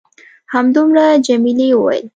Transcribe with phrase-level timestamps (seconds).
[0.53, 2.05] همدومره؟ جميلې وويل:.